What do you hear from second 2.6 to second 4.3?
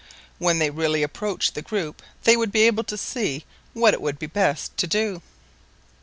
able to see what it would be